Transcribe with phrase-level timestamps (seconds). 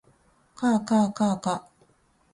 [0.55, 1.69] かあかあかあか